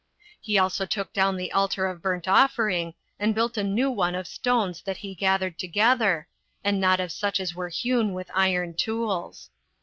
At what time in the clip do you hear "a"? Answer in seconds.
3.55-3.63